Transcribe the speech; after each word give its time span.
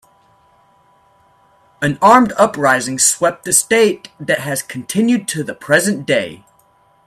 An 1.79 1.99
armed 2.01 2.33
uprising 2.35 2.97
swept 2.97 3.45
the 3.45 3.53
state 3.53 4.09
that 4.19 4.39
has 4.39 4.63
continued 4.63 5.27
to 5.27 5.43
the 5.43 5.53
present-day. 5.53 6.43